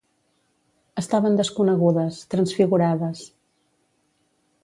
Estaven 1.01 1.33
desconegudes, 1.41 2.15
transfigurades. 2.33 3.19